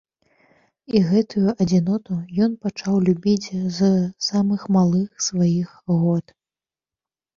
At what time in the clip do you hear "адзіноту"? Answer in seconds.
1.65-2.17